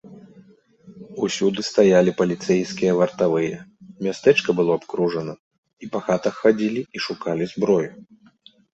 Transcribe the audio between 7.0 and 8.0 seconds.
шукалі зброю.